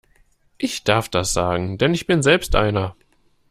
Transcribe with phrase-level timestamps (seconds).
[0.57, 2.95] Ich darf das sagen, denn ich bin selbst einer!